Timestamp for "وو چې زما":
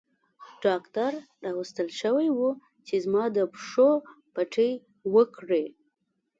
2.37-3.23